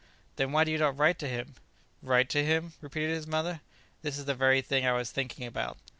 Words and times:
"Then 0.35 0.51
why 0.51 0.63
do 0.63 0.71
you 0.71 0.79
not 0.79 0.97
write 0.97 1.19
to 1.19 1.27
him?" 1.29 1.53
"Write 2.01 2.27
to 2.31 2.43
him?" 2.43 2.73
repeated 2.81 3.11
his 3.11 3.27
mother, 3.27 3.61
"that 4.01 4.07
is 4.15 4.25
the 4.25 4.33
very 4.33 4.63
thing 4.63 4.83
I 4.83 4.93
was 4.93 5.11
thinking 5.11 5.45
about." 5.45 5.77